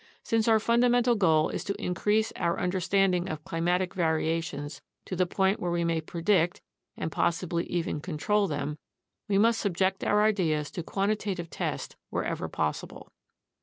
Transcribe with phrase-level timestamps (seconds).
[0.23, 5.59] Since our fundamental goal is to increase our understanding of climatic variations to the point
[5.59, 6.59] where we may predict
[6.97, 8.79] (and possibly even control) them,
[9.27, 13.11] we must subject our ideas to quantitative test wherever possible.